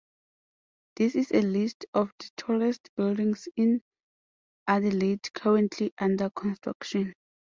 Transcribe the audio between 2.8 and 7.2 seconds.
buildings in Adelaide currently under construction.